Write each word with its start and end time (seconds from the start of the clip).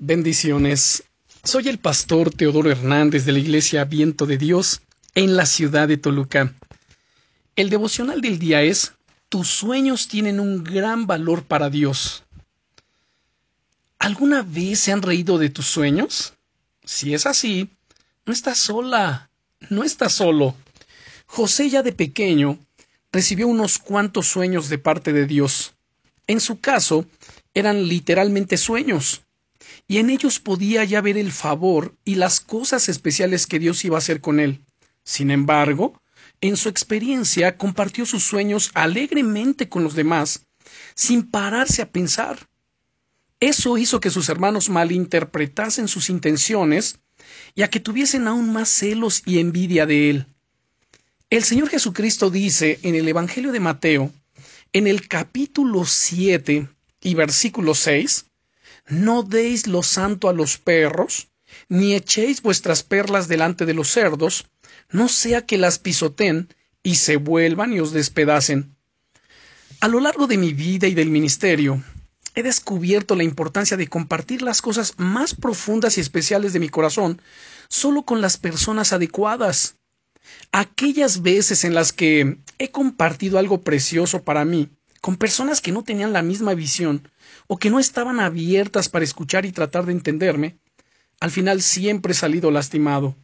Bendiciones. 0.00 1.02
Soy 1.42 1.66
el 1.68 1.78
pastor 1.78 2.30
Teodoro 2.30 2.70
Hernández 2.70 3.24
de 3.24 3.32
la 3.32 3.40
Iglesia 3.40 3.84
Viento 3.84 4.26
de 4.26 4.38
Dios 4.38 4.80
en 5.16 5.34
la 5.34 5.44
ciudad 5.44 5.88
de 5.88 5.96
Toluca. 5.96 6.54
El 7.56 7.68
devocional 7.68 8.20
del 8.20 8.38
día 8.38 8.62
es 8.62 8.92
Tus 9.28 9.48
sueños 9.48 10.06
tienen 10.06 10.38
un 10.38 10.62
gran 10.62 11.08
valor 11.08 11.42
para 11.42 11.68
Dios. 11.68 12.22
¿Alguna 13.98 14.42
vez 14.42 14.78
se 14.78 14.92
han 14.92 15.02
reído 15.02 15.36
de 15.36 15.50
tus 15.50 15.66
sueños? 15.66 16.34
Si 16.84 17.12
es 17.12 17.26
así, 17.26 17.68
no 18.24 18.32
estás 18.32 18.58
sola, 18.58 19.30
no 19.68 19.82
estás 19.82 20.12
solo. 20.12 20.54
José 21.26 21.70
ya 21.70 21.82
de 21.82 21.90
pequeño 21.90 22.60
recibió 23.10 23.48
unos 23.48 23.78
cuantos 23.78 24.28
sueños 24.28 24.68
de 24.68 24.78
parte 24.78 25.12
de 25.12 25.26
Dios. 25.26 25.74
En 26.28 26.38
su 26.38 26.60
caso, 26.60 27.04
eran 27.52 27.88
literalmente 27.88 28.56
sueños 28.58 29.22
y 29.86 29.98
en 29.98 30.10
ellos 30.10 30.38
podía 30.38 30.84
ya 30.84 31.00
ver 31.00 31.16
el 31.16 31.32
favor 31.32 31.96
y 32.04 32.16
las 32.16 32.40
cosas 32.40 32.88
especiales 32.88 33.46
que 33.46 33.58
Dios 33.58 33.84
iba 33.84 33.96
a 33.96 33.98
hacer 33.98 34.20
con 34.20 34.40
él. 34.40 34.64
Sin 35.04 35.30
embargo, 35.30 36.00
en 36.40 36.56
su 36.56 36.68
experiencia 36.68 37.56
compartió 37.56 38.06
sus 38.06 38.22
sueños 38.22 38.70
alegremente 38.74 39.68
con 39.68 39.82
los 39.82 39.94
demás, 39.94 40.46
sin 40.94 41.28
pararse 41.28 41.82
a 41.82 41.90
pensar. 41.90 42.48
Eso 43.40 43.78
hizo 43.78 44.00
que 44.00 44.10
sus 44.10 44.28
hermanos 44.28 44.68
malinterpretasen 44.68 45.88
sus 45.88 46.10
intenciones 46.10 47.00
y 47.54 47.62
a 47.62 47.68
que 47.68 47.80
tuviesen 47.80 48.28
aún 48.28 48.52
más 48.52 48.68
celos 48.68 49.22
y 49.26 49.38
envidia 49.38 49.86
de 49.86 50.10
él. 50.10 50.26
El 51.30 51.44
Señor 51.44 51.68
Jesucristo 51.68 52.30
dice 52.30 52.78
en 52.82 52.94
el 52.94 53.08
Evangelio 53.08 53.52
de 53.52 53.60
Mateo, 53.60 54.12
en 54.72 54.86
el 54.86 55.08
capítulo 55.08 55.84
7 55.84 56.68
y 57.02 57.14
versículo 57.14 57.74
6, 57.74 58.26
no 58.88 59.22
deis 59.22 59.66
lo 59.66 59.82
santo 59.82 60.28
a 60.28 60.32
los 60.32 60.58
perros, 60.58 61.28
ni 61.68 61.94
echéis 61.94 62.42
vuestras 62.42 62.82
perlas 62.82 63.28
delante 63.28 63.66
de 63.66 63.74
los 63.74 63.88
cerdos, 63.88 64.46
no 64.90 65.08
sea 65.08 65.46
que 65.46 65.58
las 65.58 65.78
pisoten 65.78 66.48
y 66.82 66.96
se 66.96 67.16
vuelvan 67.16 67.72
y 67.72 67.80
os 67.80 67.92
despedacen. 67.92 68.74
A 69.80 69.88
lo 69.88 70.00
largo 70.00 70.26
de 70.26 70.38
mi 70.38 70.52
vida 70.52 70.86
y 70.86 70.94
del 70.94 71.10
ministerio, 71.10 71.82
he 72.34 72.42
descubierto 72.42 73.14
la 73.14 73.24
importancia 73.24 73.76
de 73.76 73.88
compartir 73.88 74.42
las 74.42 74.62
cosas 74.62 74.94
más 74.96 75.34
profundas 75.34 75.98
y 75.98 76.00
especiales 76.00 76.52
de 76.52 76.60
mi 76.60 76.68
corazón 76.68 77.20
solo 77.68 78.02
con 78.02 78.20
las 78.20 78.36
personas 78.36 78.92
adecuadas. 78.92 79.76
Aquellas 80.52 81.22
veces 81.22 81.64
en 81.64 81.74
las 81.74 81.92
que 81.92 82.38
he 82.58 82.70
compartido 82.70 83.38
algo 83.38 83.60
precioso 83.62 84.22
para 84.22 84.44
mí 84.44 84.68
con 85.00 85.16
personas 85.16 85.60
que 85.60 85.72
no 85.72 85.84
tenían 85.84 86.12
la 86.12 86.22
misma 86.22 86.54
visión 86.54 87.08
o 87.46 87.56
que 87.58 87.70
no 87.70 87.78
estaban 87.78 88.20
abiertas 88.20 88.88
para 88.88 89.04
escuchar 89.04 89.46
y 89.46 89.52
tratar 89.52 89.86
de 89.86 89.92
entenderme, 89.92 90.58
al 91.20 91.30
final 91.30 91.62
siempre 91.62 92.12
he 92.12 92.14
salido 92.14 92.50
lastimado. 92.50 93.16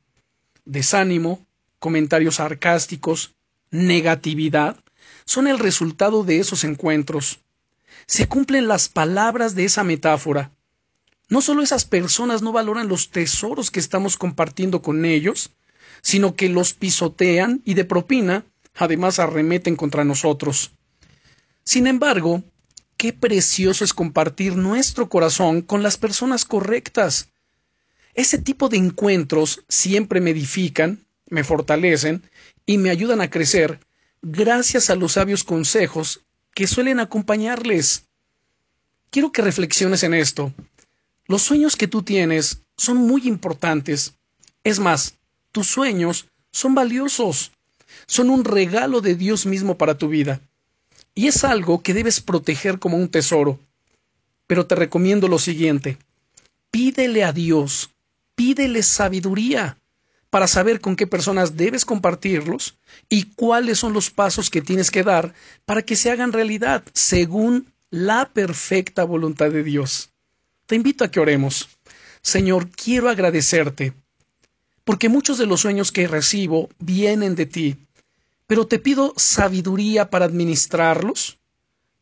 Desánimo, 0.65 1.45
comentarios 1.79 2.37
sarcásticos, 2.37 3.35
negatividad, 3.71 4.79
son 5.25 5.47
el 5.47 5.59
resultado 5.59 6.25
de 6.25 6.39
esos 6.39 6.65
encuentros. 6.65 7.41
Se 8.07 8.27
cumplen 8.29 8.69
las 8.69 8.89
palabras 8.89 9.55
de 9.55 9.65
esa 9.65 9.85
metáfora. 9.85 10.51
No 11.29 11.41
solo 11.41 11.63
esas 11.63 11.85
personas 11.85 12.43
no 12.43 12.53
valoran 12.53 12.89
los 12.89 13.11
tesoros 13.11 13.71
que 13.71 13.81
estamos 13.81 14.17
compartiendo 14.17 14.83
con 14.83 15.05
ellos, 15.05 15.51
sino 16.03 16.35
que 16.35 16.49
los 16.49 16.75
pisotean 16.75 17.63
y 17.65 17.75
de 17.75 17.85
propina, 17.85 18.45
además 18.75 19.19
arremeten 19.19 19.77
contra 19.77 20.05
nosotros. 20.05 20.73
Sin 21.65 21.87
embargo, 21.87 22.43
qué 22.99 23.13
precioso 23.13 23.85
es 23.85 23.95
compartir 23.95 24.57
nuestro 24.57 25.09
corazón 25.09 25.63
con 25.63 25.83
las 25.83 25.97
personas 25.97 26.45
correctas. 26.45 27.31
Ese 28.13 28.39
tipo 28.39 28.69
de 28.69 28.77
encuentros 28.77 29.65
siempre 29.69 30.21
me 30.21 30.31
edifican, 30.31 31.05
me 31.27 31.43
fortalecen 31.43 32.23
y 32.67 32.79
me 32.79 32.91
ayudan 32.91 33.21
a 33.21 33.31
crecer 33.31 33.81
gracias 34.21 34.91
a 34.91 34.95
los 34.95 35.13
sabios 35.13 35.43
consejos 35.43 36.21
que 36.55 36.67
suelen 36.67 37.01
acompañarles. 37.01 38.05
Quiero 39.11 39.33
que 39.33 39.43
reflexiones 39.43 40.03
en 40.03 40.15
esto. 40.15 40.53
Los 41.27 41.43
sueños 41.43 41.77
que 41.77 41.89
tú 41.89 42.03
tienes 42.03 42.61
son 42.77 42.99
muy 42.99 43.27
importantes. 43.27 44.15
Es 44.65 44.79
más, 44.79 45.15
tus 45.51 45.67
sueños 45.67 46.27
son 46.53 46.75
valiosos. 46.75 47.53
Son 48.07 48.29
un 48.29 48.45
regalo 48.45 49.01
de 49.01 49.15
Dios 49.15 49.47
mismo 49.47 49.79
para 49.79 49.97
tu 49.97 50.09
vida. 50.09 50.41
Y 51.15 51.29
es 51.29 51.45
algo 51.45 51.83
que 51.83 51.95
debes 51.95 52.21
proteger 52.21 52.79
como 52.79 52.97
un 52.97 53.09
tesoro. 53.09 53.59
Pero 54.47 54.67
te 54.67 54.75
recomiendo 54.75 55.29
lo 55.29 55.39
siguiente. 55.39 55.99
Pídele 56.71 57.25
a 57.25 57.33
Dios, 57.33 57.91
pídele 58.35 58.83
sabiduría 58.83 59.79
para 60.29 60.49
saber 60.49 60.81
con 60.81 60.97
qué 60.97 61.07
personas 61.07 61.57
debes 61.57 61.85
compartirlos 61.85 62.77
y 63.09 63.23
cuáles 63.35 63.79
son 63.79 63.93
los 63.93 64.11
pasos 64.11 64.51
que 64.51 64.61
tienes 64.61 64.91
que 64.91 65.05
dar 65.05 65.33
para 65.65 65.83
que 65.83 65.95
se 65.95 66.11
hagan 66.11 66.33
realidad 66.33 66.83
según 66.93 67.73
la 67.91 68.29
perfecta 68.31 69.05
voluntad 69.05 69.53
de 69.53 69.63
Dios. 69.63 70.11
Te 70.67 70.75
invito 70.75 71.05
a 71.05 71.11
que 71.13 71.21
oremos. 71.21 71.69
Señor, 72.21 72.69
quiero 72.71 73.09
agradecerte, 73.09 73.93
porque 74.83 75.09
muchos 75.09 75.39
de 75.39 75.47
los 75.47 75.61
sueños 75.61 75.93
que 75.93 76.09
recibo 76.09 76.69
vienen 76.81 77.37
de 77.37 77.47
ti 77.47 77.77
pero 78.47 78.67
te 78.67 78.79
pido 78.79 79.15
sabiduría 79.17 80.11
para 80.11 80.25
administrarlos, 80.25 81.39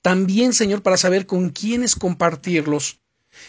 también, 0.01 0.53
Señor, 0.53 0.83
para 0.83 0.97
saber 0.97 1.27
con 1.27 1.51
quiénes 1.51 1.95
compartirlos, 1.95 2.99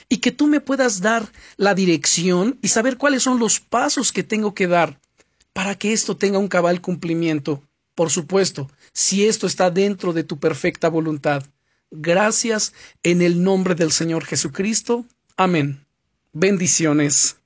y 0.07 0.17
que 0.17 0.31
tú 0.31 0.47
me 0.47 0.61
puedas 0.61 1.01
dar 1.01 1.31
la 1.57 1.73
dirección 1.73 2.57
y 2.61 2.69
saber 2.69 2.97
cuáles 2.97 3.23
son 3.23 3.39
los 3.39 3.59
pasos 3.59 4.11
que 4.11 4.23
tengo 4.23 4.53
que 4.53 4.67
dar 4.67 4.99
para 5.51 5.75
que 5.75 5.93
esto 5.93 6.17
tenga 6.17 6.39
un 6.39 6.47
cabal 6.47 6.81
cumplimiento. 6.81 7.63
Por 7.95 8.09
supuesto, 8.09 8.69
si 8.91 9.25
esto 9.27 9.45
está 9.45 9.69
dentro 9.69 10.13
de 10.13 10.23
tu 10.23 10.39
perfecta 10.39 10.89
voluntad. 10.89 11.43
Gracias 11.91 12.73
en 13.03 13.21
el 13.21 13.43
nombre 13.43 13.75
del 13.75 13.91
Señor 13.91 14.25
Jesucristo. 14.25 15.05
Amén. 15.37 15.85
Bendiciones. 16.31 17.37